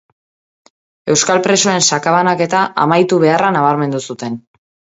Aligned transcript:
Euskal 1.15 1.43
presoen 1.49 1.85
sakabanaketa 1.89 2.63
amaitu 2.87 3.23
beharra 3.27 3.55
nabarmendu 3.61 4.05
zuten. 4.13 4.45